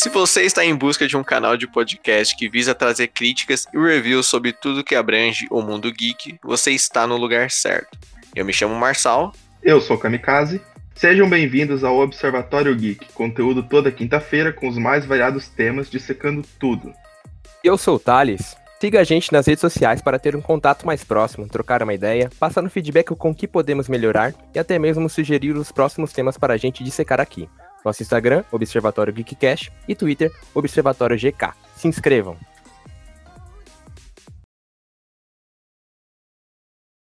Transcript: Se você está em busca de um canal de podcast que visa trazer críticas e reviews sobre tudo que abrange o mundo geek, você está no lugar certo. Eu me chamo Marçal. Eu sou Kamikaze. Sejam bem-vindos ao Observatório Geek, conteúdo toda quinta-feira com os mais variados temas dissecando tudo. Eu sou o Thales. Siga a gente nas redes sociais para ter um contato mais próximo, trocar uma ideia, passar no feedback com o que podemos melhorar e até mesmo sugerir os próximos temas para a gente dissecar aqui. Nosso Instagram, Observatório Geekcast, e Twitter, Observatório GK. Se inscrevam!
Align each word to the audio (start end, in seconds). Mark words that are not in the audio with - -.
Se 0.00 0.08
você 0.08 0.44
está 0.44 0.64
em 0.64 0.74
busca 0.74 1.06
de 1.06 1.14
um 1.14 1.22
canal 1.22 1.58
de 1.58 1.66
podcast 1.66 2.34
que 2.34 2.48
visa 2.48 2.74
trazer 2.74 3.08
críticas 3.08 3.66
e 3.70 3.78
reviews 3.78 4.26
sobre 4.26 4.50
tudo 4.50 4.82
que 4.82 4.94
abrange 4.94 5.46
o 5.50 5.60
mundo 5.60 5.92
geek, 5.92 6.38
você 6.42 6.70
está 6.70 7.06
no 7.06 7.18
lugar 7.18 7.50
certo. 7.50 7.98
Eu 8.34 8.46
me 8.46 8.50
chamo 8.50 8.74
Marçal. 8.74 9.30
Eu 9.62 9.78
sou 9.78 9.98
Kamikaze. 9.98 10.58
Sejam 10.94 11.28
bem-vindos 11.28 11.84
ao 11.84 11.98
Observatório 11.98 12.74
Geek, 12.74 13.12
conteúdo 13.12 13.62
toda 13.62 13.92
quinta-feira 13.92 14.54
com 14.54 14.68
os 14.68 14.78
mais 14.78 15.04
variados 15.04 15.48
temas 15.48 15.90
dissecando 15.90 16.42
tudo. 16.58 16.94
Eu 17.62 17.76
sou 17.76 17.96
o 17.96 18.00
Thales. 18.00 18.56
Siga 18.80 19.00
a 19.00 19.04
gente 19.04 19.30
nas 19.30 19.46
redes 19.46 19.60
sociais 19.60 20.00
para 20.00 20.18
ter 20.18 20.34
um 20.34 20.40
contato 20.40 20.86
mais 20.86 21.04
próximo, 21.04 21.46
trocar 21.46 21.82
uma 21.82 21.92
ideia, 21.92 22.30
passar 22.40 22.62
no 22.62 22.70
feedback 22.70 23.14
com 23.14 23.32
o 23.32 23.34
que 23.34 23.46
podemos 23.46 23.86
melhorar 23.86 24.32
e 24.54 24.58
até 24.58 24.78
mesmo 24.78 25.10
sugerir 25.10 25.54
os 25.54 25.70
próximos 25.70 26.10
temas 26.10 26.38
para 26.38 26.54
a 26.54 26.56
gente 26.56 26.82
dissecar 26.82 27.20
aqui. 27.20 27.46
Nosso 27.84 28.02
Instagram, 28.02 28.44
Observatório 28.50 29.12
Geekcast, 29.12 29.72
e 29.88 29.94
Twitter, 29.94 30.30
Observatório 30.54 31.16
GK. 31.16 31.54
Se 31.74 31.88
inscrevam! 31.88 32.36